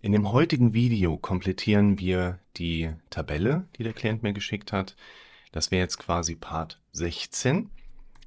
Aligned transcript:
In 0.00 0.12
dem 0.12 0.30
heutigen 0.30 0.74
Video 0.74 1.16
komplettieren 1.16 1.98
wir 1.98 2.38
die 2.56 2.92
Tabelle, 3.10 3.66
die 3.76 3.82
der 3.82 3.92
Klient 3.92 4.22
mir 4.22 4.32
geschickt 4.32 4.72
hat. 4.72 4.94
Das 5.50 5.72
wäre 5.72 5.82
jetzt 5.82 5.98
quasi 5.98 6.36
Part 6.36 6.80
16. 6.92 7.68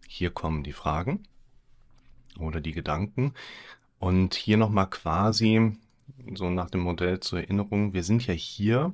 Hier 0.05 0.31
kommen 0.31 0.63
die 0.63 0.73
Fragen 0.73 1.23
oder 2.37 2.59
die 2.59 2.73
Gedanken. 2.73 3.33
Und 3.99 4.33
hier 4.33 4.57
nochmal 4.57 4.89
quasi 4.89 5.77
so 6.33 6.49
nach 6.49 6.69
dem 6.69 6.81
Modell 6.81 7.21
zur 7.21 7.39
Erinnerung. 7.39 7.93
Wir 7.93 8.03
sind 8.03 8.27
ja 8.27 8.33
hier 8.33 8.93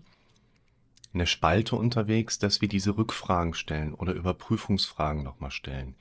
in 1.14 1.20
der 1.20 1.25
Spalte 1.25 1.75
unterwegs, 1.78 2.38
dass 2.38 2.62
wir 2.62 2.68
diese 2.68 2.96
Rückfragen 2.96 3.55
stellen 3.55 3.96
oder 3.96 4.14
Überprüfungsfragen 4.14 5.23
nochmal 5.23 5.50
stellen. 5.50 5.96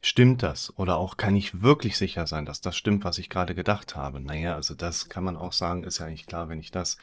Stimmt 0.00 0.42
das? 0.42 0.72
Oder 0.78 0.96
auch 0.96 1.16
kann 1.16 1.34
ich 1.34 1.62
wirklich 1.62 1.96
sicher 1.96 2.26
sein, 2.26 2.46
dass 2.46 2.60
das 2.60 2.76
stimmt, 2.76 3.04
was 3.04 3.18
ich 3.18 3.28
gerade 3.28 3.54
gedacht 3.54 3.96
habe? 3.96 4.20
Naja, 4.20 4.54
also 4.54 4.74
das 4.74 5.08
kann 5.08 5.24
man 5.24 5.36
auch 5.36 5.52
sagen, 5.52 5.82
ist 5.84 5.98
ja 5.98 6.06
eigentlich 6.06 6.26
klar, 6.26 6.48
wenn 6.48 6.60
ich 6.60 6.70
das 6.70 6.98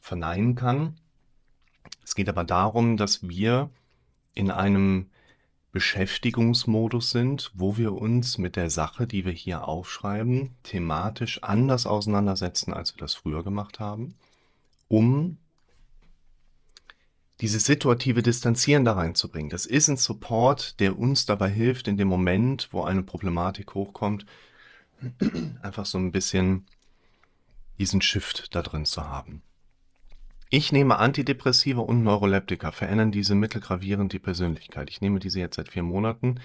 verneinen 0.00 0.54
kann. 0.56 0.96
Es 2.04 2.14
geht 2.14 2.28
aber 2.28 2.44
darum, 2.44 2.96
dass 2.96 3.28
wir 3.28 3.70
in 4.34 4.50
einem 4.50 5.10
Beschäftigungsmodus 5.70 7.10
sind, 7.10 7.50
wo 7.54 7.76
wir 7.76 7.92
uns 7.94 8.36
mit 8.36 8.56
der 8.56 8.68
Sache, 8.68 9.06
die 9.06 9.24
wir 9.24 9.32
hier 9.32 9.66
aufschreiben, 9.66 10.50
thematisch 10.64 11.42
anders 11.42 11.86
auseinandersetzen, 11.86 12.74
als 12.74 12.94
wir 12.94 13.00
das 13.00 13.14
früher 13.14 13.42
gemacht 13.42 13.80
haben, 13.80 14.14
um 14.88 15.38
dieses 17.42 17.66
situative 17.66 18.22
Distanzieren 18.22 18.84
da 18.84 18.92
reinzubringen. 18.92 19.50
Das 19.50 19.66
ist 19.66 19.88
ein 19.88 19.96
Support, 19.96 20.78
der 20.78 20.96
uns 20.96 21.26
dabei 21.26 21.50
hilft, 21.50 21.88
in 21.88 21.96
dem 21.96 22.06
Moment, 22.06 22.68
wo 22.70 22.84
eine 22.84 23.02
Problematik 23.02 23.74
hochkommt, 23.74 24.26
einfach 25.62 25.84
so 25.84 25.98
ein 25.98 26.12
bisschen 26.12 26.66
diesen 27.80 28.00
Shift 28.00 28.54
da 28.54 28.62
drin 28.62 28.84
zu 28.84 29.08
haben. 29.08 29.42
Ich 30.50 30.70
nehme 30.70 30.98
Antidepressiva 30.98 31.80
und 31.80 32.04
Neuroleptika, 32.04 32.70
verändern 32.70 33.10
diese 33.10 33.34
mittelgravierend 33.34 34.12
die 34.12 34.20
Persönlichkeit. 34.20 34.88
Ich 34.88 35.00
nehme 35.00 35.18
diese 35.18 35.40
jetzt 35.40 35.56
seit 35.56 35.68
vier 35.68 35.82
Monaten. 35.82 36.36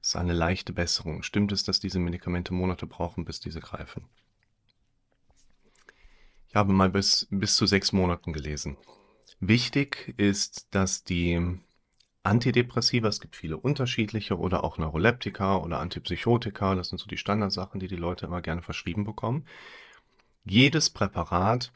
Das 0.00 0.08
ist 0.08 0.16
eine 0.16 0.34
leichte 0.34 0.74
Besserung. 0.74 1.22
Stimmt 1.22 1.52
es, 1.52 1.64
dass 1.64 1.80
diese 1.80 1.98
Medikamente 1.98 2.52
Monate 2.52 2.86
brauchen, 2.86 3.24
bis 3.24 3.40
diese 3.40 3.60
greifen? 3.60 4.04
Ich 6.48 6.56
habe 6.56 6.74
mal 6.74 6.90
bis, 6.90 7.26
bis 7.30 7.56
zu 7.56 7.64
sechs 7.64 7.92
Monaten 7.92 8.34
gelesen. 8.34 8.76
Wichtig 9.44 10.14
ist, 10.18 10.72
dass 10.72 11.02
die 11.02 11.58
Antidepressiva, 12.22 13.08
es 13.08 13.20
gibt 13.20 13.34
viele 13.34 13.56
unterschiedliche 13.56 14.38
oder 14.38 14.62
auch 14.62 14.78
Neuroleptika 14.78 15.56
oder 15.56 15.80
Antipsychotika, 15.80 16.76
das 16.76 16.90
sind 16.90 16.98
so 16.98 17.08
die 17.08 17.16
Standardsachen, 17.16 17.80
die 17.80 17.88
die 17.88 17.96
Leute 17.96 18.26
immer 18.26 18.40
gerne 18.40 18.62
verschrieben 18.62 19.02
bekommen. 19.02 19.44
Jedes 20.44 20.90
Präparat 20.90 21.72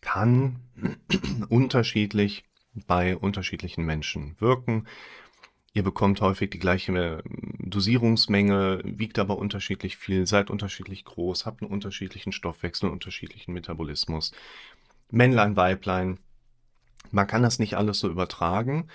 kann 0.00 0.56
unterschiedlich 1.48 2.42
bei 2.88 3.16
unterschiedlichen 3.16 3.84
Menschen 3.84 4.34
wirken. 4.40 4.88
Ihr 5.74 5.84
bekommt 5.84 6.20
häufig 6.20 6.50
die 6.50 6.58
gleiche 6.58 7.22
Dosierungsmenge, 7.60 8.80
wiegt 8.82 9.20
aber 9.20 9.38
unterschiedlich 9.38 9.96
viel, 9.96 10.26
seid 10.26 10.50
unterschiedlich 10.50 11.04
groß, 11.04 11.46
habt 11.46 11.62
einen 11.62 11.70
unterschiedlichen 11.70 12.32
Stoffwechsel, 12.32 12.86
einen 12.86 12.94
unterschiedlichen 12.94 13.54
Metabolismus. 13.54 14.32
Männlein, 15.12 15.54
Weiblein, 15.54 16.18
man 17.10 17.26
kann 17.26 17.42
das 17.42 17.58
nicht 17.58 17.76
alles 17.76 17.98
so 18.00 18.08
übertragen 18.08 18.88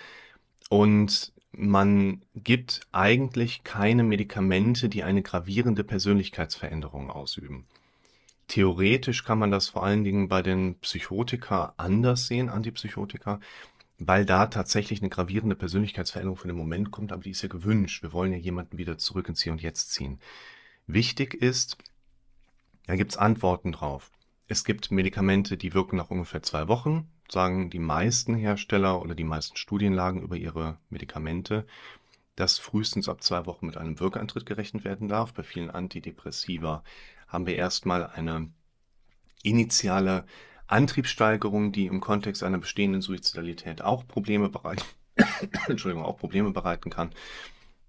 und 0.70 1.34
man 1.56 2.24
gibt 2.36 2.82
eigentlich 2.92 3.64
keine 3.64 4.04
Medikamente, 4.04 4.90
die 4.90 5.04
eine 5.04 5.22
gravierende 5.22 5.84
Persönlichkeitsveränderung 5.84 7.12
ausüben. 7.12 7.68
Theoretisch 8.48 9.24
kann 9.24 9.40
man 9.40 9.52
das 9.52 9.70
vor 9.70 9.84
allen 9.84 10.04
Dingen 10.04 10.28
bei 10.28 10.42
den 10.42 10.76
Psychotika 10.80 11.74
anders 11.78 12.28
sehen, 12.28 12.50
Antipsychotika, 12.50 13.40
weil 14.00 14.26
da 14.26 14.48
tatsächlich 14.48 15.02
eine 15.02 15.10
gravierende 15.10 15.56
Persönlichkeitsveränderung 15.56 16.38
für 16.38 16.48
den 16.48 16.58
Moment 16.58 16.92
kommt, 16.92 17.12
aber 17.12 17.22
die 17.22 17.30
ist 17.30 17.42
ja 17.42 17.50
gewünscht. 17.50 18.04
Wir 18.04 18.14
wollen 18.14 18.34
ja 18.34 18.40
jemanden 18.40 18.78
wieder 18.78 18.98
zurück 18.98 19.30
ins 19.30 19.42
Hier 19.42 19.54
und 19.54 19.62
Jetzt 19.62 19.92
ziehen. 19.92 20.20
Wichtig 20.88 21.36
ist, 21.36 21.78
da 22.88 22.96
gibt 22.96 23.12
es 23.12 23.18
Antworten 23.18 23.72
drauf. 23.72 24.12
Es 24.48 24.66
gibt 24.66 24.92
Medikamente, 24.92 25.56
die 25.56 25.74
wirken 25.74 25.96
nach 25.96 26.10
ungefähr 26.10 26.44
zwei 26.44 26.68
Wochen 26.68 27.08
sagen 27.30 27.70
die 27.70 27.80
meisten 27.80 28.36
Hersteller 28.36 29.02
oder 29.02 29.16
die 29.16 29.24
meisten 29.24 29.56
Studienlagen 29.56 30.22
über 30.22 30.36
ihre 30.36 30.78
Medikamente, 30.90 31.66
dass 32.36 32.58
frühestens 32.60 33.10
ab 33.10 33.24
zwei 33.24 33.46
Wochen 33.46 33.66
mit 33.66 33.78
einem 33.78 34.00
Wirkeintritt 34.00 34.46
gerechnet 34.46 34.84
werden 34.84 35.08
darf. 35.08 35.34
Bei 35.34 35.44
vielen 35.44 35.70
Antidepressiva 35.70 36.84
haben 37.28 37.46
wir 37.46 37.56
erstmal 37.56 38.08
eine 38.08 38.50
initiale 39.44 40.26
Antriebssteigerung, 40.68 41.72
die 41.72 41.86
im 41.86 42.02
Kontext 42.02 42.44
einer 42.44 42.58
bestehenden 42.58 43.02
Suizidalität 43.02 43.82
auch 43.82 44.08
Probleme 44.08 44.50
bereiten, 44.50 44.86
Entschuldigung, 45.68 46.06
auch 46.06 46.18
Probleme 46.18 46.52
bereiten 46.52 46.90
kann. 46.90 47.12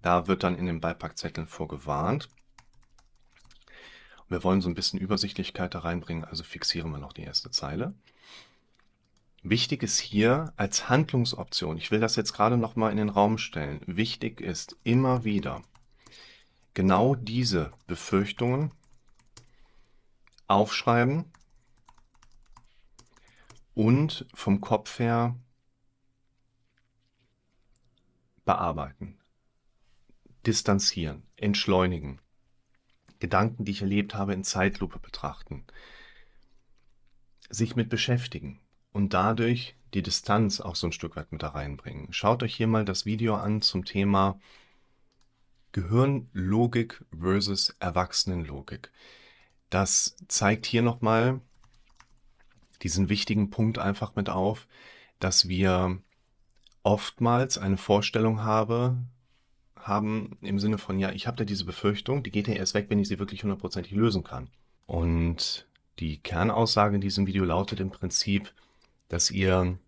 Da 0.02 0.26
wird 0.26 0.42
dann 0.42 0.56
in 0.56 0.66
den 0.66 0.80
Beipackzetteln 0.80 1.46
vorgewarnt. 1.46 2.28
Wir 4.28 4.42
wollen 4.42 4.60
so 4.60 4.68
ein 4.68 4.74
bisschen 4.74 4.98
Übersichtlichkeit 4.98 5.74
da 5.74 5.80
reinbringen, 5.80 6.24
also 6.24 6.42
fixieren 6.42 6.90
wir 6.90 6.98
noch 6.98 7.12
die 7.12 7.22
erste 7.22 7.50
Zeile. 7.50 7.94
Wichtig 9.46 9.82
ist 9.82 9.98
hier 9.98 10.54
als 10.56 10.88
Handlungsoption, 10.88 11.76
ich 11.76 11.90
will 11.90 12.00
das 12.00 12.16
jetzt 12.16 12.32
gerade 12.32 12.56
noch 12.56 12.76
mal 12.76 12.90
in 12.90 12.96
den 12.96 13.10
Raum 13.10 13.36
stellen, 13.36 13.82
wichtig 13.84 14.40
ist 14.40 14.78
immer 14.84 15.24
wieder 15.24 15.62
genau 16.72 17.14
diese 17.14 17.70
Befürchtungen 17.86 18.72
aufschreiben 20.46 21.26
und 23.74 24.24
vom 24.32 24.62
Kopf 24.62 24.98
her 24.98 25.38
bearbeiten, 28.46 29.18
distanzieren, 30.46 31.22
entschleunigen, 31.36 32.18
Gedanken, 33.18 33.66
die 33.66 33.72
ich 33.72 33.82
erlebt 33.82 34.14
habe, 34.14 34.32
in 34.32 34.42
Zeitlupe 34.42 34.98
betrachten, 34.98 35.66
sich 37.50 37.76
mit 37.76 37.90
beschäftigen 37.90 38.63
und 38.94 39.12
dadurch 39.12 39.74
die 39.92 40.02
Distanz 40.02 40.60
auch 40.60 40.76
so 40.76 40.86
ein 40.86 40.92
Stück 40.92 41.16
weit 41.16 41.30
mit 41.32 41.42
da 41.42 41.48
reinbringen. 41.48 42.12
Schaut 42.12 42.42
euch 42.42 42.54
hier 42.54 42.68
mal 42.68 42.84
das 42.84 43.04
Video 43.04 43.34
an 43.34 43.60
zum 43.60 43.84
Thema 43.84 44.40
Gehirnlogik 45.72 47.04
versus 47.20 47.70
Erwachsenenlogik. 47.80 48.90
Das 49.68 50.16
zeigt 50.28 50.64
hier 50.64 50.82
nochmal 50.82 51.40
diesen 52.82 53.08
wichtigen 53.08 53.50
Punkt 53.50 53.78
einfach 53.78 54.14
mit 54.14 54.30
auf, 54.30 54.68
dass 55.18 55.48
wir 55.48 55.98
oftmals 56.84 57.58
eine 57.58 57.76
Vorstellung 57.76 58.42
habe, 58.42 58.96
haben 59.76 60.38
im 60.40 60.60
Sinne 60.60 60.78
von, 60.78 61.00
ja, 61.00 61.10
ich 61.10 61.26
habe 61.26 61.36
da 61.36 61.44
diese 61.44 61.64
Befürchtung, 61.64 62.22
die 62.22 62.30
geht 62.30 62.46
ja 62.46 62.54
erst 62.54 62.74
weg, 62.74 62.86
wenn 62.90 63.00
ich 63.00 63.08
sie 63.08 63.18
wirklich 63.18 63.42
hundertprozentig 63.42 63.92
lösen 63.92 64.22
kann. 64.22 64.50
Und 64.86 65.66
die 65.98 66.18
Kernaussage 66.18 66.94
in 66.94 67.00
diesem 67.00 67.26
Video 67.26 67.44
lautet 67.44 67.80
im 67.80 67.90
Prinzip, 67.90 68.52
dass 69.08 69.30
ihr 69.30 69.78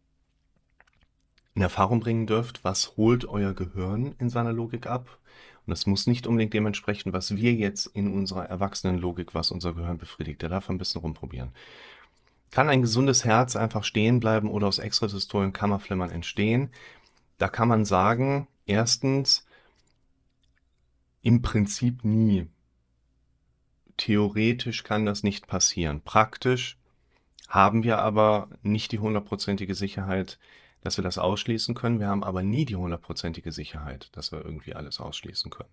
in 1.54 1.62
Erfahrung 1.62 2.00
bringen 2.00 2.27
dürft, 2.27 2.62
was 2.65 2.97
holt 2.97 3.25
euer 3.25 3.54
Gehirn 3.54 4.15
in 4.19 4.28
seiner 4.28 4.53
Logik 4.53 4.87
ab. 4.87 5.19
Und 5.66 5.71
das 5.71 5.87
muss 5.87 6.06
nicht 6.06 6.27
unbedingt 6.27 6.54
dementsprechend, 6.54 7.12
was 7.12 7.34
wir 7.34 7.54
jetzt 7.54 7.87
in 7.87 8.12
unserer 8.12 8.47
Erwachsenenlogik, 8.47 9.34
was 9.34 9.50
unser 9.50 9.72
Gehirn 9.72 9.99
befriedigt. 9.99 10.43
Der 10.43 10.50
darf 10.50 10.69
ein 10.69 10.78
bisschen 10.78 11.00
rumprobieren. 11.00 11.53
Kann 12.50 12.69
ein 12.69 12.82
gesundes 12.82 13.25
Herz 13.25 13.56
einfach 13.56 13.84
stehen 13.84 14.21
bleiben 14.21 14.49
oder 14.49 14.69
aus 14.69 14.78
extrasystolen 14.78 15.53
Kammerflimmern 15.53 16.10
entstehen? 16.10 16.71
Da 17.38 17.48
kann 17.48 17.69
man 17.69 17.84
sagen, 17.84 18.47
erstens, 18.66 19.47
im 21.22 21.43
Prinzip 21.43 22.04
nie. 22.04 22.47
Theoretisch 23.97 24.84
kann 24.84 25.06
das 25.06 25.22
nicht 25.22 25.47
passieren. 25.47 26.00
Praktisch 26.03 26.78
haben 27.48 27.83
wir 27.84 27.98
aber 27.98 28.48
nicht 28.63 28.93
die 28.93 28.98
hundertprozentige 28.98 29.75
Sicherheit, 29.75 30.39
dass 30.83 30.97
wir 30.97 31.04
das 31.04 31.19
ausschließen 31.19 31.75
können. 31.75 32.01
Wir 32.01 32.09
haben 32.09 32.25
aber 32.25 32.43
nie 32.43 32.65
die 32.65 32.77
hundertprozentige 32.77 33.53
Sicherheit, 33.53 34.09
dass 34.13 34.33
wir 34.33 34.45
irgendwie 34.45 34.75
alles 34.75 35.01
ausschließen 35.01 35.51
können. 35.51 35.71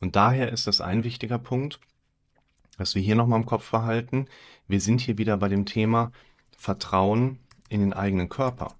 Und 0.00 0.16
daher 0.16 0.50
ist 0.50 0.66
das 0.66 0.80
ein 0.80 1.04
wichtiger 1.04 1.38
Punkt, 1.38 1.78
was 2.76 2.94
wir 2.94 3.02
hier 3.02 3.14
nochmal 3.14 3.40
im 3.40 3.46
Kopf 3.46 3.70
behalten. 3.70 4.26
Wir 4.66 4.80
sind 4.80 5.00
hier 5.00 5.18
wieder 5.18 5.36
bei 5.36 5.48
dem 5.48 5.66
Thema 5.66 6.10
Vertrauen 6.56 7.38
in 7.68 7.80
den 7.80 7.92
eigenen 7.92 8.28
Körper. 8.28 8.74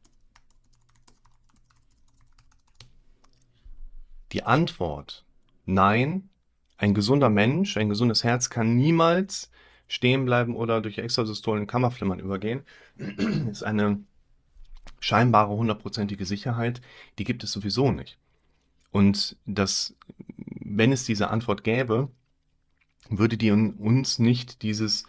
Die 4.33 4.45
Antwort, 4.45 5.25
nein, 5.67 6.31
ein 6.77 6.95
gesunder 6.95 7.29
Mensch, 7.29 7.77
ein 7.77 7.89
gesundes 7.89 8.25
Herz 8.25 8.51
kann 8.51 8.77
niemals 8.77 9.51
stehen 9.89 10.25
bleiben 10.25 10.57
oder 10.57 10.81
durch 10.81 10.99
Extrasystolen 10.99 11.67
Kammerflimmern 11.67 12.19
übergehen, 12.19 12.63
ist 13.51 13.63
eine 13.63 14.01
scheinbare 15.01 15.55
hundertprozentige 15.55 16.25
Sicherheit, 16.25 16.81
die 17.19 17.25
gibt 17.25 17.45
es 17.45 17.53
sowieso 17.53 17.93
nicht. 17.93 18.19
Und 18.91 19.37
das, 19.47 19.97
wenn 20.27 20.93
es 20.93 21.05
diese 21.05 21.31
Antwort 21.31 21.65
gäbe, 21.65 22.11
würde 23.09 23.37
die 23.37 23.51
uns 23.51 24.19
nicht 24.19 24.63
dieses 24.63 25.05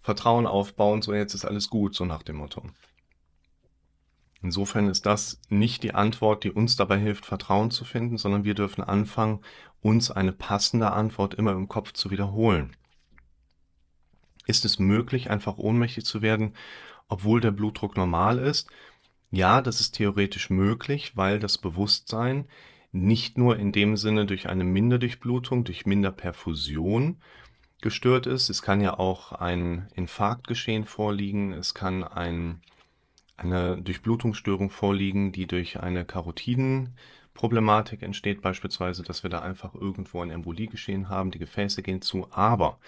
Vertrauen 0.00 0.46
aufbauen, 0.46 1.02
so 1.02 1.12
jetzt 1.14 1.34
ist 1.34 1.44
alles 1.44 1.70
gut, 1.70 1.94
so 1.94 2.04
nach 2.04 2.22
dem 2.22 2.36
Motto. 2.36 2.62
Insofern 4.42 4.88
ist 4.88 5.04
das 5.04 5.38
nicht 5.50 5.82
die 5.82 5.94
Antwort, 5.94 6.44
die 6.44 6.50
uns 6.50 6.76
dabei 6.76 6.98
hilft, 6.98 7.26
Vertrauen 7.26 7.70
zu 7.70 7.84
finden, 7.84 8.16
sondern 8.16 8.44
wir 8.44 8.54
dürfen 8.54 8.82
anfangen, 8.82 9.40
uns 9.82 10.10
eine 10.10 10.32
passende 10.32 10.92
Antwort 10.92 11.34
immer 11.34 11.52
im 11.52 11.68
Kopf 11.68 11.92
zu 11.92 12.10
wiederholen. 12.10 12.74
Ist 14.46 14.64
es 14.64 14.78
möglich, 14.78 15.30
einfach 15.30 15.58
ohnmächtig 15.58 16.04
zu 16.04 16.22
werden, 16.22 16.54
obwohl 17.08 17.40
der 17.40 17.50
Blutdruck 17.50 17.96
normal 17.96 18.38
ist? 18.38 18.68
Ja, 19.30 19.62
das 19.62 19.80
ist 19.80 19.92
theoretisch 19.92 20.50
möglich, 20.50 21.16
weil 21.16 21.38
das 21.38 21.58
Bewusstsein 21.58 22.46
nicht 22.92 23.38
nur 23.38 23.58
in 23.58 23.70
dem 23.70 23.96
Sinne 23.96 24.26
durch 24.26 24.48
eine 24.48 24.64
Minderdurchblutung, 24.64 25.64
durch 25.64 25.86
Minderperfusion 25.86 27.20
gestört 27.80 28.26
ist. 28.26 28.50
Es 28.50 28.62
kann 28.62 28.80
ja 28.80 28.98
auch 28.98 29.32
ein 29.32 29.88
Infarktgeschehen 29.94 30.84
vorliegen. 30.84 31.52
Es 31.52 31.74
kann 31.74 32.02
ein 32.02 32.60
eine 33.40 33.80
Durchblutungsstörung 33.80 34.70
vorliegen, 34.70 35.32
die 35.32 35.46
durch 35.46 35.80
eine 35.80 36.04
Karotidenproblematik 36.04 38.02
entsteht, 38.02 38.42
beispielsweise, 38.42 39.02
dass 39.02 39.22
wir 39.22 39.30
da 39.30 39.40
einfach 39.40 39.74
irgendwo 39.74 40.20
ein 40.20 40.30
Embolie 40.30 40.66
geschehen 40.66 41.08
haben, 41.08 41.30
die 41.30 41.38
Gefäße 41.38 41.82
gehen 41.82 42.02
zu. 42.02 42.28
Aber 42.30 42.78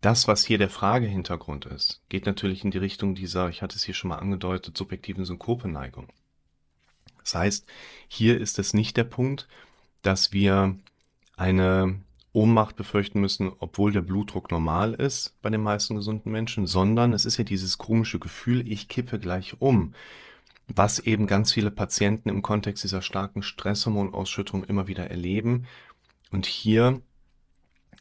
das, 0.00 0.28
was 0.28 0.44
hier 0.44 0.58
der 0.58 0.70
Fragehintergrund 0.70 1.66
ist, 1.66 2.02
geht 2.08 2.26
natürlich 2.26 2.64
in 2.64 2.70
die 2.70 2.78
Richtung 2.78 3.14
dieser, 3.14 3.48
ich 3.48 3.62
hatte 3.62 3.76
es 3.76 3.82
hier 3.82 3.94
schon 3.94 4.08
mal 4.08 4.18
angedeutet, 4.18 4.76
subjektiven 4.76 5.24
Synkopeneigung. 5.24 6.08
Das 7.22 7.34
heißt, 7.34 7.66
hier 8.06 8.40
ist 8.40 8.58
es 8.58 8.74
nicht 8.74 8.96
der 8.96 9.04
Punkt, 9.04 9.48
dass 10.02 10.32
wir 10.32 10.76
eine 11.36 12.00
Ohnmacht 12.32 12.76
befürchten 12.76 13.20
müssen, 13.20 13.50
obwohl 13.58 13.92
der 13.92 14.02
Blutdruck 14.02 14.50
normal 14.50 14.94
ist 14.94 15.34
bei 15.42 15.50
den 15.50 15.62
meisten 15.62 15.96
gesunden 15.96 16.30
Menschen, 16.30 16.66
sondern 16.66 17.12
es 17.12 17.24
ist 17.24 17.36
ja 17.36 17.44
dieses 17.44 17.78
komische 17.78 18.18
Gefühl, 18.18 18.70
ich 18.70 18.88
kippe 18.88 19.18
gleich 19.18 19.60
um, 19.60 19.94
was 20.68 21.00
eben 21.00 21.26
ganz 21.26 21.52
viele 21.52 21.70
Patienten 21.70 22.28
im 22.28 22.42
Kontext 22.42 22.84
dieser 22.84 23.02
starken 23.02 23.42
Stresshormonausschüttung 23.42 24.64
immer 24.64 24.86
wieder 24.86 25.10
erleben. 25.10 25.66
Und 26.30 26.46
hier 26.46 27.00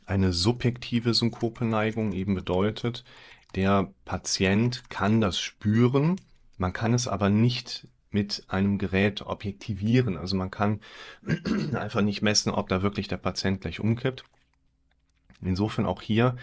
eine 0.07 0.33
subjektive 0.33 1.13
Synkopeneigung 1.13 2.13
eben 2.13 2.33
bedeutet, 2.33 3.03
der 3.55 3.93
Patient 4.05 4.89
kann 4.89 5.21
das 5.21 5.39
spüren, 5.39 6.19
man 6.57 6.73
kann 6.73 6.93
es 6.93 7.07
aber 7.07 7.29
nicht 7.29 7.87
mit 8.09 8.45
einem 8.47 8.77
Gerät 8.77 9.21
objektivieren. 9.21 10.17
Also 10.17 10.35
man 10.35 10.49
kann 10.49 10.79
einfach 11.73 12.01
nicht 12.01 12.21
messen, 12.21 12.51
ob 12.51 12.69
da 12.69 12.81
wirklich 12.81 13.07
der 13.07 13.17
Patient 13.17 13.61
gleich 13.61 13.79
umkippt. 13.79 14.23
Insofern 15.41 15.85
auch 15.85 16.01
hier, 16.01 16.35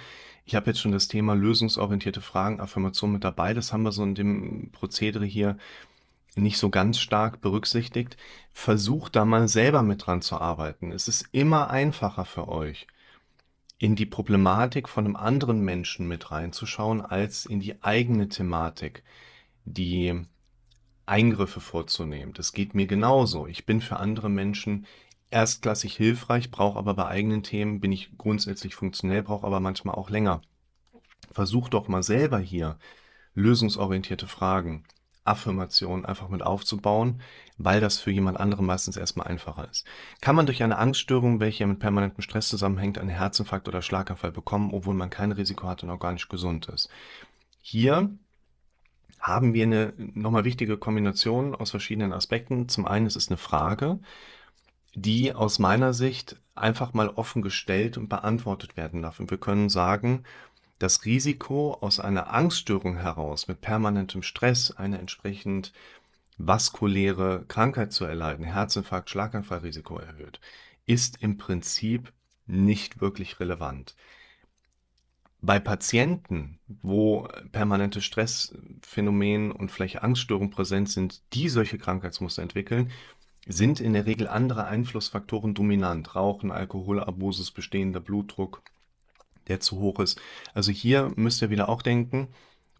ich 0.45 0.55
habe 0.55 0.67
jetzt 0.67 0.81
schon 0.81 0.93
das 0.93 1.09
Thema 1.09 1.35
lösungsorientierte 1.35 2.21
Fragen, 2.21 2.61
Affirmation 2.61 3.13
mit 3.13 3.25
dabei. 3.25 3.55
Das 3.55 3.73
haben 3.73 3.83
wir 3.83 3.93
so 3.93 4.03
in 4.03 4.15
dem 4.15 4.71
Prozedere 4.73 5.25
hier 5.25 5.57
nicht 6.37 6.59
so 6.59 6.71
ganz 6.71 6.99
stark 6.99 7.41
berücksichtigt. 7.41 8.17
Versucht 8.53 9.17
da 9.17 9.25
mal 9.25 9.49
selber 9.49 9.83
mit 9.83 10.07
dran 10.07 10.23
zu 10.23 10.37
arbeiten. 10.39 10.93
Es 10.93 11.09
ist 11.09 11.29
immer 11.33 11.71
einfacher 11.71 12.25
für 12.25 12.49
euch, 12.49 12.87
in 13.79 13.97
die 13.97 14.07
Problematik 14.07 14.89
von 14.89 15.05
einem 15.05 15.17
anderen 15.17 15.61
Menschen 15.61 16.07
mit 16.07 16.31
reinzuschauen, 16.31 17.01
als 17.01 17.47
in 17.47 17.61
die 17.61 17.83
eigene 17.83 18.29
Thematik, 18.29 19.03
die 19.65 20.27
Eingriffe 21.07 21.61
vorzunehmen. 21.61 22.33
Das 22.33 22.53
geht 22.53 22.75
mir 22.75 22.87
genauso. 22.87 23.47
Ich 23.47 23.67
bin 23.67 23.81
für 23.81 23.97
andere 23.99 24.31
Menschen 24.31 24.87
erstklassig 25.31 25.97
hilfreich, 25.97 26.51
brauche 26.51 26.79
aber 26.79 26.95
bei 26.95 27.07
eigenen 27.07 27.43
Themen, 27.43 27.81
bin 27.81 27.93
ich 27.93 28.17
grundsätzlich 28.17 28.75
funktionell, 28.75 29.23
brauche 29.23 29.47
aber 29.47 29.61
manchmal 29.61 29.97
auch 29.97 30.09
länger. 30.09 30.43
Versuch 31.31 31.69
doch 31.69 31.89
mal 31.89 32.03
selber 32.03 32.39
hier 32.39 32.79
lösungsorientierte 33.35 34.29
Fragen, 34.29 34.85
Affirmationen 35.25 36.05
einfach 36.05 36.29
mit 36.29 36.43
aufzubauen, 36.43 37.21
weil 37.57 37.81
das 37.81 37.99
für 37.99 38.11
jemand 38.11 38.39
anderen 38.39 38.67
meistens 38.67 38.97
erstmal 38.97 39.27
einfacher 39.27 39.69
ist. 39.71 39.87
Kann 40.21 40.37
man 40.37 40.47
durch 40.47 40.63
eine 40.63 40.79
Angststörung, 40.79 41.41
welche 41.41 41.67
mit 41.67 41.79
permanentem 41.79 42.23
Stress 42.23 42.49
zusammenhängt, 42.49 42.99
einen 42.99 43.09
Herzinfarkt 43.09 43.69
oder 43.69 43.83
Schlaganfall 43.83 44.33
bekommen, 44.33 44.73
obwohl 44.73 44.95
man 44.95 45.11
kein 45.11 45.33
Risiko 45.33 45.67
hat 45.67 45.83
und 45.83 45.91
organisch 45.91 46.29
gesund 46.29 46.69
ist? 46.69 46.89
Hier 47.61 48.11
haben 49.19 49.55
wir 49.55 49.65
eine 49.65 49.95
nochmal 49.97 50.45
wichtige 50.45 50.77
Kombination 50.77 51.55
aus 51.55 51.71
verschiedenen 51.71 52.13
Aspekten. 52.13 52.69
Zum 52.69 52.87
einen 52.87 53.07
ist 53.07 53.17
es 53.17 53.29
eine 53.29 53.39
Frage, 53.39 53.99
die 54.95 55.33
aus 55.33 55.59
meiner 55.59 55.95
Sicht 55.95 56.37
einfach 56.55 56.93
mal 56.93 57.09
offen 57.09 57.41
gestellt 57.41 57.97
und 57.97 58.09
beantwortet 58.09 58.77
werden 58.77 59.01
darf. 59.01 59.21
Und 59.21 59.31
wir 59.31 59.39
können 59.39 59.71
sagen, 59.71 60.25
das 60.79 61.05
Risiko 61.05 61.75
aus 61.81 62.01
einer 62.01 62.33
Angststörung 62.33 62.97
heraus 62.97 63.49
mit 63.49 63.61
permanentem 63.61 64.23
Stress 64.23 64.71
eine 64.71 64.99
entsprechend 64.99 65.73
vaskuläre 66.37 67.45
Krankheit 67.47 67.93
zu 67.93 68.05
erleiden, 68.05 68.45
Herzinfarkt, 68.45 69.11
Schlaganfallrisiko 69.11 69.99
erhöht, 69.99 70.41
ist 70.87 71.23
im 71.23 71.39
Prinzip 71.39 72.13
nicht 72.47 73.01
wirklich 73.01 73.41
relevant. 73.41 73.95
Bei 75.41 75.61
Patienten, 75.61 76.59
wo 76.67 77.29
permanente 77.53 78.01
Stressphänomen 78.01 79.53
und 79.53 79.71
vielleicht 79.71 80.03
Angststörungen 80.03 80.51
präsent 80.51 80.89
sind, 80.89 81.23
die 81.35 81.51
solche 81.51 81.79
Krankheitsmuster 81.79 82.43
entwickeln, 82.43 82.91
sind 83.47 83.79
in 83.79 83.93
der 83.93 84.07
Regel 84.07 84.27
andere 84.27 84.65
Einflussfaktoren 84.65 85.53
dominant. 85.53 86.15
Rauchen, 86.15 86.51
Alkoholabusus, 86.51 87.51
bestehender 87.51 88.01
Blutdruck, 88.01 88.63
der 89.49 89.61
zu 89.61 89.79
hoch 89.79 90.01
ist. 90.01 90.21
Also 90.53 90.73
hier 90.73 91.13
müsst 91.17 91.43
ihr 91.43 91.51
wieder 91.51 91.69
auch 91.69 91.83
denken, 91.83 92.29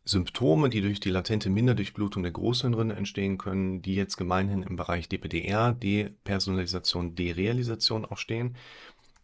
Symptome, 0.04 0.68
die 0.68 0.82
durch 0.82 1.00
die 1.00 1.10
latente 1.10 1.50
Minderdurchblutung 1.50 2.22
der 2.24 2.34
Großhirnrinde 2.34 2.98
entstehen 2.98 3.38
können, 3.38 3.82
die 3.82 3.96
jetzt 3.96 4.18
gemeinhin 4.18 4.62
im 4.62 4.76
Bereich 4.76 5.08
DPDR, 5.08 5.72
Depersonalisation, 5.72 7.16
Derealisation 7.16 8.04
auch 8.04 8.18
stehen. 8.18 8.58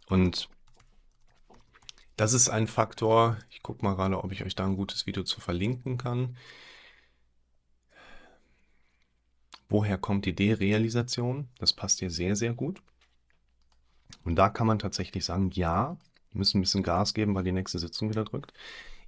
Und 0.08 0.48
das 2.15 2.31
ist 2.31 2.48
ein 2.48 2.67
Faktor, 2.67 3.36
ich 3.50 3.63
gucke 3.63 3.84
mal 3.84 3.96
gerade, 3.96 4.24
ob 4.24 4.31
ich 4.31 4.46
euch 4.46 4.55
da 4.55 4.65
ein 4.65 4.77
gutes 4.77 5.08
Video 5.08 5.24
zu 5.24 5.41
verlinken 5.41 5.98
kann. 5.98 6.38
Woher 9.71 9.97
kommt 9.97 10.25
die 10.25 10.35
Derealisation? 10.35 11.47
Das 11.57 11.71
passt 11.71 11.99
hier 11.99 12.11
sehr, 12.11 12.35
sehr 12.35 12.53
gut. 12.53 12.81
Und 14.25 14.35
da 14.35 14.49
kann 14.49 14.67
man 14.67 14.79
tatsächlich 14.79 15.23
sagen, 15.23 15.49
ja, 15.53 15.95
wir 16.31 16.37
müssen 16.37 16.57
ein 16.57 16.61
bisschen 16.61 16.83
Gas 16.83 17.13
geben, 17.13 17.33
weil 17.35 17.45
die 17.45 17.53
nächste 17.53 17.79
Sitzung 17.79 18.09
wieder 18.09 18.25
drückt. 18.25 18.51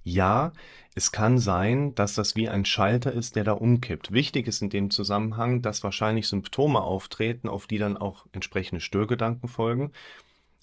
Ja, 0.04 0.52
es 0.94 1.12
kann 1.12 1.38
sein, 1.38 1.94
dass 1.94 2.14
das 2.14 2.34
wie 2.34 2.48
ein 2.48 2.64
Schalter 2.64 3.12
ist, 3.12 3.36
der 3.36 3.44
da 3.44 3.52
umkippt. 3.52 4.12
Wichtig 4.12 4.46
ist 4.46 4.62
in 4.62 4.70
dem 4.70 4.90
Zusammenhang, 4.90 5.60
dass 5.60 5.84
wahrscheinlich 5.84 6.28
Symptome 6.28 6.80
auftreten, 6.80 7.48
auf 7.48 7.66
die 7.66 7.78
dann 7.78 7.98
auch 7.98 8.24
entsprechende 8.32 8.80
Störgedanken 8.80 9.48
folgen, 9.50 9.92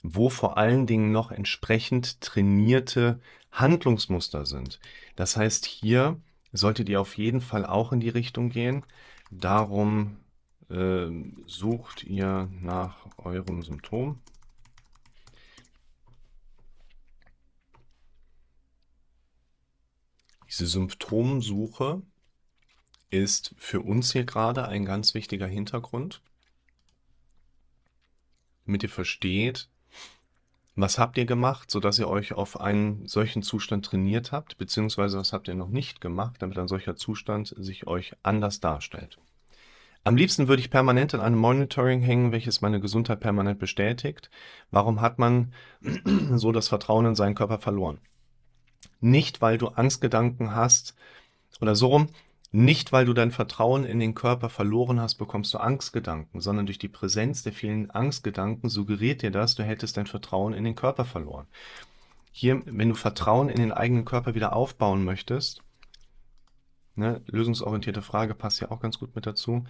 wo 0.02 0.30
vor 0.30 0.58
allen 0.58 0.88
Dingen 0.88 1.12
noch 1.12 1.32
entsprechend 1.32 2.22
trainierte 2.22 3.20
Handlungsmuster 3.52 4.48
sind. 4.48 4.80
Das 5.16 5.38
heißt, 5.38 5.68
hier 5.68 6.20
solltet 6.54 6.90
ihr 6.90 7.00
auf 7.00 7.18
jeden 7.18 7.42
Fall 7.42 7.68
auch 7.68 7.92
in 7.92 8.00
die 8.00 8.10
Richtung 8.10 8.50
gehen. 8.50 8.84
Darum 9.32 10.18
äh, 10.70 11.08
sucht 11.46 12.04
ihr 12.04 12.50
nach 12.60 13.08
eurem 13.18 13.64
Symptom. 13.64 14.22
Diese 20.50 20.68
Symptomsuche 20.68 22.02
ist 23.10 23.56
für 23.58 23.80
uns 23.80 24.12
hier 24.12 24.26
gerade 24.26 24.68
ein 24.68 24.84
ganz 24.84 25.14
wichtiger 25.14 25.48
Hintergrund, 25.48 26.22
damit 28.66 28.84
ihr 28.84 28.90
versteht, 28.90 29.70
was 30.76 30.98
habt 30.98 31.18
ihr 31.18 31.26
gemacht, 31.26 31.70
sodass 31.70 32.00
ihr 32.00 32.08
euch 32.08 32.34
auf 32.34 32.60
einen 32.60 33.08
solchen 33.08 33.44
Zustand 33.44 33.86
trainiert 33.86 34.32
habt, 34.32 34.58
beziehungsweise 34.58 35.18
was 35.18 35.34
habt 35.34 35.48
ihr 35.48 35.56
noch 35.56 35.70
nicht 35.70 36.02
gemacht, 36.02 36.38
damit 36.40 36.58
ein 36.58 36.68
solcher 36.68 36.96
Zustand 36.96 37.54
sich 37.58 37.88
euch 37.88 38.16
anders 38.24 38.60
darstellt. 38.60 39.20
Am 40.04 40.16
liebsten 40.16 40.48
würde 40.48 40.62
ich 40.62 40.72
permanent 40.72 41.14
in 41.14 41.20
einem 41.20 41.38
Monitoring 41.38 42.02
hängen, 42.02 42.32
welches 42.32 42.62
meine 42.62 42.80
Gesundheit 42.80 43.20
permanent 43.20 43.60
bestätigt. 43.60 44.32
Warum 44.72 45.00
hat 45.00 45.20
man 45.20 45.54
so 46.36 46.52
das 46.52 46.70
Vertrauen 46.70 47.06
in 47.06 47.16
seinen 47.16 47.36
Körper 47.36 47.60
verloren? 47.60 48.00
Nicht, 49.00 49.42
weil 49.42 49.60
du 49.60 49.68
Angstgedanken 49.68 50.56
hast 50.56 50.96
oder 51.60 51.76
so 51.76 51.88
rum, 51.88 52.08
nicht, 52.54 52.92
weil 52.92 53.06
du 53.06 53.14
dein 53.14 53.32
Vertrauen 53.32 53.86
in 53.86 54.00
den 54.00 54.14
Körper 54.14 54.50
verloren 54.50 55.00
hast, 55.00 55.16
bekommst 55.16 55.54
du 55.54 55.58
Angstgedanken, 55.58 56.42
sondern 56.42 56.66
durch 56.66 56.80
die 56.80 56.90
Präsenz 56.90 57.44
der 57.44 57.54
vielen 57.54 57.90
Angstgedanken 57.92 58.70
suggeriert 58.70 59.22
dir 59.22 59.32
das, 59.32 59.56
du 59.56 59.64
hättest 59.64 59.96
dein 59.96 60.08
Vertrauen 60.08 60.54
in 60.54 60.66
den 60.66 60.76
Körper 60.76 61.06
verloren. 61.06 61.48
Hier, 62.34 62.62
wenn 62.66 62.90
du 62.90 62.96
Vertrauen 62.96 63.48
in 63.48 63.58
den 63.58 63.72
eigenen 63.72 64.04
Körper 64.04 64.36
wieder 64.36 64.54
aufbauen 64.54 65.06
möchtest, 65.06 65.64
ne, 66.96 67.22
lösungsorientierte 67.28 68.02
Frage 68.02 68.36
passt 68.36 68.60
ja 68.60 68.70
auch 68.70 68.82
ganz 68.82 69.00
gut 69.00 69.16
mit 69.16 69.26
dazu, 69.26 69.64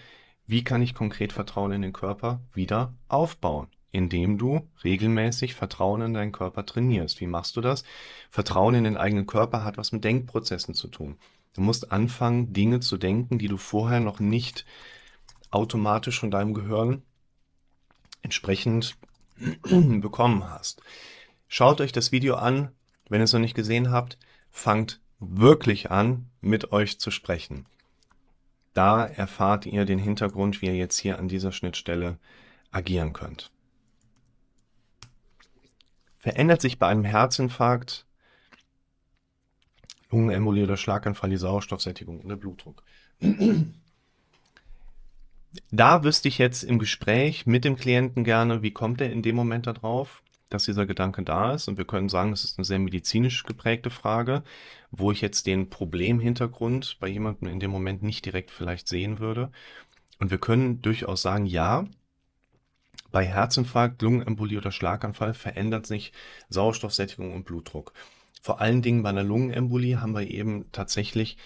wie 0.47 0.63
kann 0.63 0.81
ich 0.81 0.95
konkret 0.95 1.33
Vertrauen 1.33 1.71
in 1.71 1.83
den 1.83 1.93
Körper 1.93 2.41
wieder 2.53 2.95
aufbauen? 3.07 3.67
indem 3.93 4.37
du 4.37 4.69
regelmäßig 4.85 5.53
Vertrauen 5.53 6.01
in 6.01 6.13
deinen 6.13 6.31
Körper 6.31 6.65
trainierst. 6.65 7.19
Wie 7.19 7.27
machst 7.27 7.57
du 7.57 7.61
das? 7.61 7.83
Vertrauen 8.29 8.73
in 8.73 8.85
den 8.85 8.97
eigenen 8.97 9.27
Körper 9.27 9.63
hat 9.63 9.77
was 9.77 9.91
mit 9.91 10.03
Denkprozessen 10.03 10.73
zu 10.73 10.87
tun. 10.87 11.17
Du 11.53 11.61
musst 11.61 11.91
anfangen, 11.91 12.53
Dinge 12.53 12.79
zu 12.79 12.97
denken, 12.97 13.37
die 13.37 13.47
du 13.47 13.57
vorher 13.57 13.99
noch 13.99 14.19
nicht 14.19 14.65
automatisch 15.49 16.19
von 16.19 16.31
deinem 16.31 16.53
Gehirn 16.53 17.03
entsprechend 18.21 18.97
bekommen 19.63 20.49
hast. 20.49 20.81
Schaut 21.47 21.81
euch 21.81 21.91
das 21.91 22.11
Video 22.11 22.35
an. 22.35 22.71
Wenn 23.09 23.19
ihr 23.19 23.25
es 23.25 23.33
noch 23.33 23.41
nicht 23.41 23.55
gesehen 23.55 23.91
habt, 23.91 24.17
fangt 24.51 25.01
wirklich 25.19 25.91
an, 25.91 26.29
mit 26.39 26.71
euch 26.71 26.99
zu 26.99 27.11
sprechen. 27.11 27.65
Da 28.73 29.05
erfahrt 29.05 29.65
ihr 29.65 29.83
den 29.83 29.99
Hintergrund, 29.99 30.61
wie 30.61 30.67
ihr 30.67 30.75
jetzt 30.75 30.97
hier 30.97 31.19
an 31.19 31.27
dieser 31.27 31.51
Schnittstelle 31.51 32.17
agieren 32.71 33.11
könnt. 33.11 33.51
Verändert 36.17 36.61
sich 36.61 36.79
bei 36.79 36.87
einem 36.87 37.03
Herzinfarkt, 37.03 38.05
Lungenembolie 40.11 40.63
oder 40.63 40.77
Schlaganfall 40.77 41.29
die 41.29 41.37
Sauerstoffsättigung 41.37 42.19
und 42.19 42.29
der 42.29 42.35
Blutdruck? 42.35 42.83
Da 45.71 46.03
wüsste 46.03 46.27
ich 46.27 46.37
jetzt 46.37 46.63
im 46.63 46.79
Gespräch 46.79 47.45
mit 47.45 47.65
dem 47.65 47.75
Klienten 47.75 48.23
gerne, 48.23 48.61
wie 48.61 48.71
kommt 48.71 49.01
er 49.01 49.11
in 49.11 49.21
dem 49.21 49.35
Moment 49.35 49.67
darauf, 49.67 50.21
dass 50.49 50.65
dieser 50.65 50.85
Gedanke 50.85 51.23
da 51.23 51.53
ist. 51.53 51.67
Und 51.67 51.77
wir 51.77 51.85
können 51.85 52.09
sagen, 52.09 52.31
das 52.31 52.43
ist 52.43 52.57
eine 52.57 52.65
sehr 52.65 52.79
medizinisch 52.79 53.43
geprägte 53.43 53.89
Frage, 53.89 54.43
wo 54.91 55.11
ich 55.11 55.21
jetzt 55.21 55.47
den 55.47 55.69
Problemhintergrund 55.69 56.97
bei 56.99 57.07
jemandem 57.07 57.47
in 57.47 57.59
dem 57.59 57.71
Moment 57.71 58.03
nicht 58.03 58.25
direkt 58.25 58.51
vielleicht 58.51 58.87
sehen 58.87 59.19
würde. 59.19 59.51
Und 60.19 60.29
wir 60.29 60.37
können 60.37 60.81
durchaus 60.81 61.21
sagen, 61.21 61.45
ja, 61.45 61.85
bei 63.11 63.25
Herzinfarkt, 63.25 64.01
Lungenembolie 64.01 64.57
oder 64.57 64.71
Schlaganfall 64.71 65.33
verändert 65.33 65.85
sich 65.85 66.13
Sauerstoffsättigung 66.49 67.33
und 67.33 67.43
Blutdruck. 67.43 67.93
Vor 68.41 68.59
allen 68.59 68.81
Dingen 68.81 69.03
bei 69.03 69.09
einer 69.09 69.23
Lungenembolie 69.23 70.01
haben 70.01 70.13
wir 70.13 70.29
eben 70.29 70.65
tatsächlich 70.71 71.37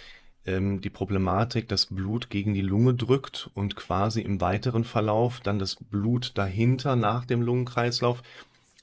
ähm, 0.46 0.80
die 0.80 0.90
Problematik, 0.90 1.68
dass 1.68 1.88
Blut 1.88 2.30
gegen 2.30 2.54
die 2.54 2.62
Lunge 2.62 2.94
drückt 2.94 3.50
und 3.54 3.76
quasi 3.76 4.22
im 4.22 4.40
weiteren 4.40 4.86
Verlauf 4.86 5.42
dann 5.42 5.60
das 5.60 5.76
Blut 5.76 6.32
dahinter 6.36 6.96
nach 6.96 7.26
dem 7.26 7.42
Lungenkreislauf 7.42 8.24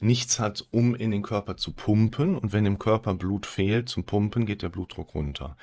nichts 0.00 0.38
hat, 0.38 0.66
um 0.72 0.94
in 0.94 1.10
den 1.10 1.22
Körper 1.22 1.56
zu 1.56 1.72
pumpen. 1.72 2.36
Und 2.36 2.52
wenn 2.52 2.66
im 2.66 2.78
Körper 2.78 3.14
Blut 3.14 3.46
fehlt 3.46 3.88
zum 3.88 4.04
Pumpen, 4.04 4.44
geht 4.44 4.62
der 4.62 4.68
Blutdruck 4.68 5.14
runter. 5.14 5.56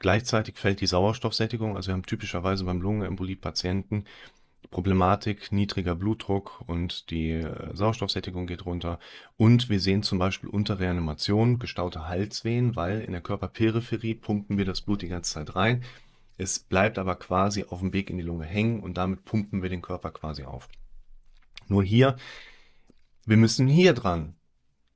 Gleichzeitig 0.00 0.56
fällt 0.56 0.80
die 0.80 0.86
Sauerstoffsättigung. 0.88 1.76
Also 1.76 1.88
wir 1.88 1.94
haben 1.94 2.06
typischerweise 2.06 2.64
beim 2.64 2.80
Lungenembolie-Patienten 2.80 4.06
Problematik 4.72 5.52
niedriger 5.52 5.94
Blutdruck 5.94 6.64
und 6.66 7.10
die 7.10 7.30
äh, 7.30 7.76
Sauerstoffsättigung 7.76 8.48
geht 8.48 8.66
runter. 8.66 8.98
Und 9.36 9.68
wir 9.68 9.78
sehen 9.78 10.02
zum 10.02 10.18
Beispiel 10.18 10.50
unter 10.50 10.80
Reanimation 10.80 11.60
gestaute 11.60 12.08
Halswehen, 12.08 12.74
weil 12.74 13.02
in 13.02 13.12
der 13.12 13.20
Körperperipherie 13.20 14.14
pumpen 14.14 14.58
wir 14.58 14.64
das 14.64 14.80
Blut 14.80 15.02
die 15.02 15.08
ganze 15.08 15.34
Zeit 15.34 15.54
rein. 15.54 15.84
Es 16.38 16.58
bleibt 16.58 16.98
aber 16.98 17.14
quasi 17.14 17.66
auf 17.68 17.80
dem 17.80 17.92
Weg 17.92 18.10
in 18.10 18.16
die 18.16 18.24
Lunge 18.24 18.46
hängen 18.46 18.80
und 18.80 18.96
damit 18.96 19.24
pumpen 19.24 19.62
wir 19.62 19.68
den 19.68 19.82
Körper 19.82 20.10
quasi 20.10 20.42
auf. 20.42 20.68
Nur 21.68 21.84
hier, 21.84 22.16
wir 23.26 23.36
müssen 23.36 23.68
hier 23.68 23.92
dran. 23.92 24.34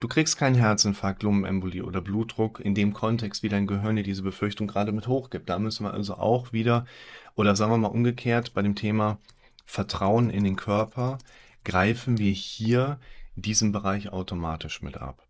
Du 0.00 0.08
kriegst 0.08 0.38
keinen 0.38 0.56
Herzinfarkt, 0.56 1.22
Lungenembolie 1.22 1.84
oder 1.84 2.00
Blutdruck 2.00 2.60
in 2.60 2.74
dem 2.74 2.92
Kontext, 2.92 3.42
wie 3.42 3.48
dein 3.48 3.66
Gehirn 3.66 3.96
dir 3.96 4.02
diese 4.02 4.22
Befürchtung 4.22 4.66
gerade 4.66 4.92
mit 4.92 5.06
hochgibt. 5.06 5.48
Da 5.48 5.58
müssen 5.58 5.84
wir 5.84 5.94
also 5.94 6.14
auch 6.14 6.52
wieder, 6.52 6.86
oder 7.34 7.54
sagen 7.56 7.72
wir 7.72 7.78
mal 7.78 7.88
umgekehrt, 7.88 8.52
bei 8.52 8.62
dem 8.62 8.74
Thema 8.74 9.18
Vertrauen 9.66 10.30
in 10.30 10.44
den 10.44 10.56
Körper 10.56 11.18
greifen 11.64 12.16
wir 12.16 12.32
hier 12.32 12.98
diesen 13.34 13.72
Bereich 13.72 14.10
automatisch 14.10 14.80
mit 14.80 14.96
ab. 14.96 15.26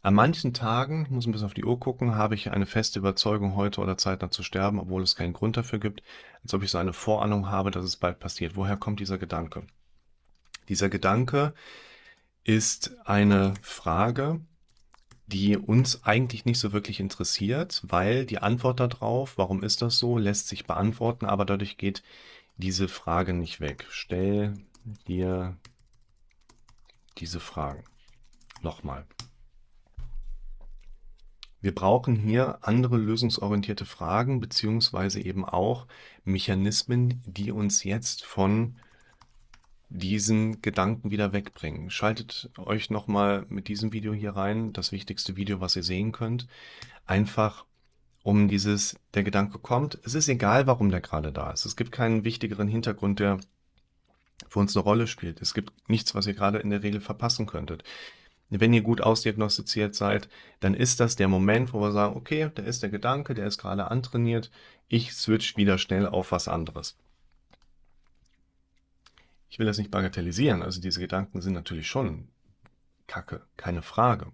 An 0.00 0.14
manchen 0.14 0.52
Tagen, 0.52 1.06
muss 1.10 1.26
ein 1.26 1.32
bisschen 1.32 1.46
auf 1.46 1.54
die 1.54 1.64
Uhr 1.64 1.80
gucken, 1.80 2.14
habe 2.14 2.34
ich 2.34 2.50
eine 2.50 2.66
feste 2.66 2.98
Überzeugung, 2.98 3.56
heute 3.56 3.80
oder 3.80 3.96
zeitnah 3.96 4.30
zu 4.30 4.42
sterben, 4.42 4.78
obwohl 4.78 5.02
es 5.02 5.16
keinen 5.16 5.32
Grund 5.32 5.56
dafür 5.56 5.78
gibt, 5.78 6.02
als 6.42 6.52
ob 6.54 6.62
ich 6.62 6.70
so 6.70 6.78
eine 6.78 6.92
Vorahnung 6.92 7.48
habe, 7.48 7.70
dass 7.70 7.84
es 7.84 7.96
bald 7.96 8.20
passiert. 8.20 8.54
Woher 8.54 8.76
kommt 8.76 9.00
dieser 9.00 9.18
Gedanke? 9.18 9.66
Dieser 10.68 10.88
Gedanke 10.88 11.54
ist 12.44 12.96
eine 13.06 13.54
Frage, 13.62 14.40
die 15.26 15.56
uns 15.56 16.04
eigentlich 16.04 16.44
nicht 16.44 16.58
so 16.58 16.72
wirklich 16.72 17.00
interessiert, 17.00 17.82
weil 17.86 18.26
die 18.26 18.38
Antwort 18.38 18.80
darauf, 18.80 19.38
warum 19.38 19.62
ist 19.62 19.80
das 19.80 19.98
so, 19.98 20.18
lässt 20.18 20.48
sich 20.48 20.66
beantworten, 20.66 21.24
aber 21.24 21.46
dadurch 21.46 21.78
geht 21.78 22.02
diese 22.56 22.88
Frage 22.88 23.32
nicht 23.32 23.60
weg. 23.60 23.86
Stell 23.90 24.54
dir 25.08 25.56
diese 27.18 27.40
Fragen. 27.40 27.84
Nochmal. 28.62 29.06
Wir 31.60 31.74
brauchen 31.74 32.16
hier 32.16 32.58
andere 32.60 32.98
lösungsorientierte 32.98 33.86
Fragen 33.86 34.40
beziehungsweise 34.40 35.20
eben 35.20 35.44
auch 35.46 35.86
Mechanismen, 36.24 37.22
die 37.24 37.52
uns 37.52 37.84
jetzt 37.84 38.24
von 38.24 38.76
diesen 39.88 40.60
Gedanken 40.60 41.10
wieder 41.10 41.32
wegbringen. 41.32 41.88
Schaltet 41.88 42.50
euch 42.58 42.90
nochmal 42.90 43.46
mit 43.48 43.68
diesem 43.68 43.92
Video 43.92 44.12
hier 44.12 44.36
rein, 44.36 44.72
das 44.72 44.92
wichtigste 44.92 45.36
Video, 45.36 45.60
was 45.60 45.76
ihr 45.76 45.82
sehen 45.82 46.12
könnt. 46.12 46.48
Einfach 47.06 47.64
um 48.24 48.48
dieses, 48.48 48.96
der 49.12 49.22
Gedanke 49.22 49.58
kommt, 49.58 49.98
es 50.02 50.14
ist 50.14 50.28
egal, 50.28 50.66
warum 50.66 50.90
der 50.90 51.02
gerade 51.02 51.30
da 51.30 51.50
ist. 51.50 51.66
Es 51.66 51.76
gibt 51.76 51.92
keinen 51.92 52.24
wichtigeren 52.24 52.68
Hintergrund, 52.68 53.20
der 53.20 53.38
für 54.48 54.60
uns 54.60 54.74
eine 54.74 54.82
Rolle 54.82 55.06
spielt. 55.06 55.42
Es 55.42 55.52
gibt 55.52 55.72
nichts, 55.90 56.14
was 56.14 56.26
ihr 56.26 56.32
gerade 56.32 56.58
in 56.58 56.70
der 56.70 56.82
Regel 56.82 57.00
verpassen 57.00 57.46
könntet. 57.46 57.84
wenn 58.48 58.72
ihr 58.72 58.80
gut 58.82 59.02
ausdiagnostiziert 59.02 59.94
seid, 59.94 60.28
dann 60.60 60.74
ist 60.74 61.00
das 61.00 61.16
der 61.16 61.28
Moment, 61.28 61.72
wo 61.74 61.80
wir 61.80 61.92
sagen, 61.92 62.16
okay, 62.16 62.50
da 62.54 62.62
ist 62.62 62.82
der 62.82 62.90
Gedanke, 62.90 63.34
der 63.34 63.46
ist 63.46 63.58
gerade 63.58 63.90
antrainiert, 63.90 64.50
ich 64.88 65.12
switch 65.12 65.56
wieder 65.56 65.76
schnell 65.76 66.06
auf 66.06 66.32
was 66.32 66.48
anderes. 66.48 66.96
Ich 69.50 69.58
will 69.58 69.66
das 69.66 69.78
nicht 69.78 69.90
bagatellisieren, 69.90 70.62
also 70.62 70.80
diese 70.80 71.00
Gedanken 71.00 71.42
sind 71.42 71.52
natürlich 71.52 71.88
schon 71.88 72.28
kacke, 73.06 73.42
keine 73.56 73.82
Frage. 73.82 74.32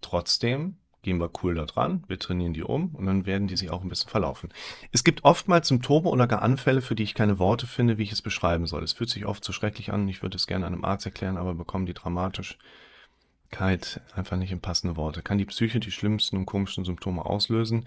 Trotzdem 0.00 0.76
gehen 1.02 1.18
wir 1.18 1.30
cool 1.42 1.54
da 1.54 1.64
dran, 1.64 2.04
wir 2.08 2.18
trainieren 2.18 2.52
die 2.52 2.62
um 2.62 2.94
und 2.94 3.06
dann 3.06 3.26
werden 3.26 3.48
die 3.48 3.56
sich 3.56 3.70
auch 3.70 3.82
ein 3.82 3.88
bisschen 3.88 4.10
verlaufen. 4.10 4.50
Es 4.92 5.04
gibt 5.04 5.24
oftmals 5.24 5.68
Symptome 5.68 6.08
oder 6.08 6.26
gar 6.26 6.42
Anfälle, 6.42 6.82
für 6.82 6.94
die 6.94 7.02
ich 7.02 7.14
keine 7.14 7.38
Worte 7.38 7.66
finde, 7.66 7.98
wie 7.98 8.02
ich 8.02 8.12
es 8.12 8.22
beschreiben 8.22 8.66
soll. 8.66 8.82
Es 8.82 8.92
fühlt 8.92 9.10
sich 9.10 9.26
oft 9.26 9.42
so 9.42 9.52
schrecklich 9.52 9.92
an, 9.92 10.08
ich 10.08 10.22
würde 10.22 10.36
es 10.36 10.46
gerne 10.46 10.66
einem 10.66 10.84
Arzt 10.84 11.06
erklären, 11.06 11.38
aber 11.38 11.54
bekommen 11.54 11.86
die 11.86 11.94
Dramatischkeit 11.94 14.00
einfach 14.14 14.36
nicht 14.36 14.52
in 14.52 14.60
passende 14.60 14.96
Worte. 14.96 15.22
Kann 15.22 15.38
die 15.38 15.46
Psyche 15.46 15.80
die 15.80 15.90
schlimmsten 15.90 16.36
und 16.36 16.46
komischsten 16.46 16.84
Symptome 16.84 17.24
auslösen? 17.24 17.86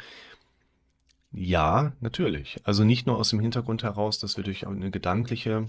Ja, 1.32 1.93
natürlich. 2.00 2.62
Also 2.63 2.84
nicht 2.84 3.08
nur 3.08 3.17
aus 3.17 3.29
dem 3.29 3.39
Hintergrund 3.39 3.84
heraus, 3.84 4.20
dass 4.20 4.38
wir 4.38 4.43
durch 4.43 4.67
eine 4.67 4.91
gedankliche 4.91 5.67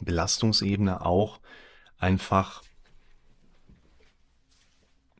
Belastungsebene 0.00 1.04
auch 1.04 1.40
einfach 1.98 2.62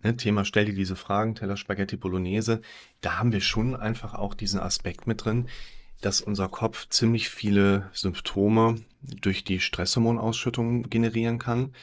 ne, 0.03 0.17
Thema 0.17 0.45
stell 0.45 0.67
dir 0.67 0.75
diese 0.75 0.97
Fragen, 0.97 1.35
Teller 1.35 1.57
Spaghetti 1.57 1.97
Bolognese, 1.97 2.61
da 3.01 3.19
haben 3.19 3.33
wir 3.33 3.41
schon 3.41 3.77
einfach 3.77 4.15
auch 4.15 4.35
diesen 4.35 4.61
Aspekt 4.61 5.07
mit 5.07 5.25
drin, 5.25 5.49
dass 6.01 6.21
unser 6.21 6.49
Kopf 6.49 6.89
ziemlich 6.89 7.29
viele 7.29 7.89
Symptome 7.93 8.77
durch 9.03 9.45
die 9.45 9.61
Stresshormonausschüttung 9.61 10.91
generieren 10.91 11.39
kann. 11.39 11.75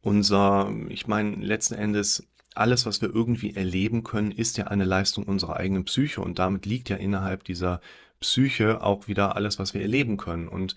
Unser, 0.00 0.72
ich 0.88 1.06
meine, 1.06 1.36
letzten 1.36 1.74
Endes 1.74 2.28
alles, 2.54 2.86
was 2.86 3.02
wir 3.02 3.12
irgendwie 3.12 3.54
erleben 3.54 4.04
können, 4.04 4.30
ist 4.30 4.56
ja 4.58 4.68
eine 4.68 4.84
Leistung 4.84 5.24
unserer 5.24 5.56
eigenen 5.56 5.84
Psyche 5.84 6.20
und 6.20 6.38
damit 6.38 6.66
liegt 6.66 6.88
ja 6.88 6.96
innerhalb 6.96 7.44
dieser 7.44 7.80
Psyche 8.20 8.82
auch 8.82 9.08
wieder 9.08 9.34
alles, 9.34 9.58
was 9.58 9.74
wir 9.74 9.82
erleben 9.82 10.16
können. 10.16 10.46
Und 10.46 10.76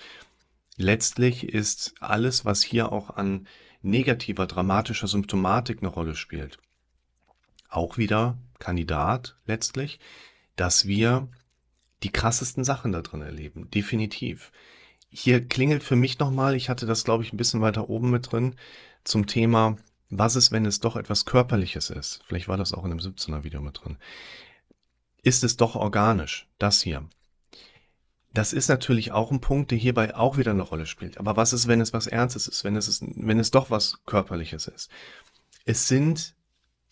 letztlich 0.75 1.47
ist 1.47 1.93
alles, 1.99 2.45
was 2.45 2.63
hier 2.63 2.91
auch 2.91 3.11
an 3.11 3.47
negativer, 3.81 4.47
dramatischer 4.47 5.07
Symptomatik 5.07 5.79
eine 5.79 5.89
Rolle 5.89 6.15
spielt, 6.15 6.57
auch 7.69 7.97
wieder 7.97 8.37
Kandidat 8.59 9.37
letztlich, 9.45 9.99
dass 10.55 10.87
wir 10.87 11.27
die 12.03 12.11
krassesten 12.11 12.63
Sachen 12.63 12.91
da 12.91 13.01
drin 13.01 13.21
erleben. 13.21 13.69
Definitiv. 13.71 14.51
Hier 15.09 15.47
klingelt 15.47 15.83
für 15.83 15.95
mich 15.95 16.19
nochmal, 16.19 16.55
ich 16.55 16.69
hatte 16.69 16.85
das 16.85 17.03
glaube 17.03 17.23
ich 17.23 17.33
ein 17.33 17.37
bisschen 17.37 17.61
weiter 17.61 17.89
oben 17.89 18.09
mit 18.09 18.31
drin, 18.31 18.55
zum 19.03 19.25
Thema, 19.25 19.77
was 20.09 20.35
ist, 20.35 20.51
wenn 20.51 20.65
es 20.65 20.79
doch 20.79 20.95
etwas 20.95 21.25
Körperliches 21.25 21.89
ist? 21.89 22.21
Vielleicht 22.25 22.47
war 22.47 22.57
das 22.57 22.73
auch 22.73 22.83
in 22.83 22.91
dem 22.91 22.99
17er 22.99 23.43
Video 23.43 23.61
mit 23.61 23.83
drin. 23.83 23.97
Ist 25.23 25.43
es 25.43 25.57
doch 25.57 25.75
organisch? 25.75 26.47
Das 26.59 26.81
hier. 26.81 27.07
Das 28.33 28.53
ist 28.53 28.69
natürlich 28.69 29.11
auch 29.11 29.31
ein 29.31 29.41
Punkt, 29.41 29.71
der 29.71 29.77
hierbei 29.77 30.15
auch 30.15 30.37
wieder 30.37 30.51
eine 30.51 30.61
Rolle 30.61 30.85
spielt. 30.85 31.17
Aber 31.17 31.35
was 31.35 31.53
ist, 31.53 31.67
wenn 31.67 31.81
es 31.81 31.91
was 31.91 32.07
Ernstes 32.07 32.47
ist? 32.47 32.63
Wenn 32.63 32.75
es, 32.75 32.87
ist, 32.87 33.03
wenn 33.15 33.39
es 33.39 33.51
doch 33.51 33.71
was 33.71 33.99
Körperliches 34.05 34.67
ist? 34.67 34.89
Es 35.65 35.87
sind 35.87 36.35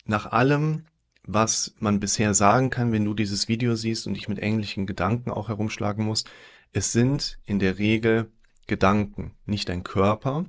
nach 0.08 0.26
allem, 0.26 0.84
was 1.24 1.74
man 1.78 2.00
bisher 2.00 2.34
sagen 2.34 2.70
kann, 2.70 2.92
wenn 2.92 3.04
du 3.04 3.14
dieses 3.14 3.48
Video 3.48 3.74
siehst 3.74 4.06
und 4.06 4.14
dich 4.14 4.28
mit 4.28 4.38
englischen 4.38 4.86
Gedanken 4.86 5.30
auch 5.30 5.48
herumschlagen 5.48 6.04
musst, 6.04 6.30
es 6.72 6.92
sind 6.92 7.38
in 7.44 7.58
der 7.58 7.78
Regel 7.78 8.30
Gedanken, 8.66 9.34
nicht 9.44 9.70
ein 9.70 9.84
Körper, 9.84 10.44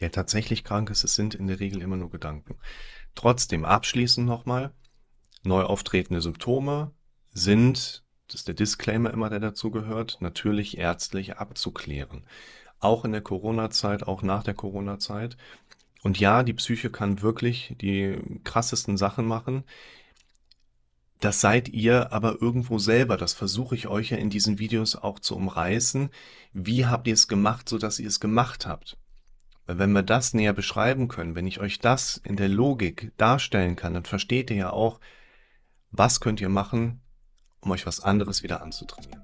der 0.00 0.10
tatsächlich 0.10 0.64
krank 0.64 0.90
ist. 0.90 1.04
Es 1.04 1.14
sind 1.14 1.34
in 1.34 1.46
der 1.46 1.60
Regel 1.60 1.82
immer 1.82 1.96
nur 1.96 2.10
Gedanken. 2.10 2.56
Trotzdem 3.14 3.64
abschließend 3.64 4.26
nochmal, 4.26 4.72
neu 5.42 5.62
auftretende 5.62 6.20
Symptome 6.20 6.92
sind, 7.32 8.04
das 8.26 8.36
ist 8.40 8.48
der 8.48 8.54
Disclaimer 8.54 9.12
immer, 9.12 9.28
der 9.28 9.40
dazu 9.40 9.70
gehört, 9.70 10.18
natürlich 10.20 10.78
ärztlich 10.78 11.36
abzuklären. 11.38 12.24
Auch 12.78 13.04
in 13.04 13.12
der 13.12 13.20
Corona-Zeit, 13.20 14.04
auch 14.04 14.22
nach 14.22 14.42
der 14.42 14.54
Corona-Zeit. 14.54 15.36
Und 16.02 16.18
ja, 16.18 16.42
die 16.42 16.54
Psyche 16.54 16.90
kann 16.90 17.22
wirklich 17.22 17.74
die 17.80 18.18
krassesten 18.44 18.96
Sachen 18.96 19.26
machen. 19.26 19.64
Das 21.20 21.42
seid 21.42 21.68
ihr 21.68 22.12
aber 22.12 22.40
irgendwo 22.40 22.78
selber. 22.78 23.18
Das 23.18 23.34
versuche 23.34 23.74
ich 23.74 23.86
euch 23.86 24.10
ja 24.10 24.16
in 24.16 24.30
diesen 24.30 24.58
Videos 24.58 24.96
auch 24.96 25.18
zu 25.18 25.36
umreißen. 25.36 26.08
Wie 26.54 26.86
habt 26.86 27.06
ihr 27.06 27.14
es 27.14 27.28
gemacht, 27.28 27.68
so 27.68 27.76
dass 27.76 27.98
ihr 27.98 28.08
es 28.08 28.20
gemacht 28.20 28.66
habt? 28.66 28.96
Weil 29.66 29.78
wenn 29.78 29.92
wir 29.92 30.02
das 30.02 30.32
näher 30.32 30.54
beschreiben 30.54 31.08
können, 31.08 31.34
wenn 31.34 31.46
ich 31.46 31.60
euch 31.60 31.78
das 31.78 32.16
in 32.24 32.36
der 32.36 32.48
Logik 32.48 33.12
darstellen 33.18 33.76
kann, 33.76 33.92
dann 33.92 34.04
versteht 34.04 34.50
ihr 34.50 34.56
ja 34.56 34.70
auch, 34.70 34.98
was 35.90 36.20
könnt 36.20 36.40
ihr 36.40 36.48
machen, 36.48 37.00
um 37.60 37.70
euch 37.70 37.86
was 37.86 38.00
anderes 38.00 38.42
wieder 38.42 38.62
anzutrainieren. 38.62 39.22